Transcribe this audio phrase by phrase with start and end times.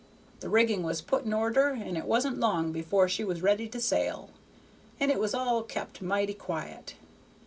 [0.39, 3.79] The rigging was put in order, and it wasn't long before she was ready to
[3.79, 4.31] sail,
[4.99, 6.95] and it was all kept mighty quiet.